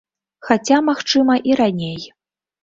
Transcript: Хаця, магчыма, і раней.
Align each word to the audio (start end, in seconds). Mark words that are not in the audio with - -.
Хаця, 0.47 0.79
магчыма, 0.87 1.35
і 1.51 1.59
раней. 1.61 2.01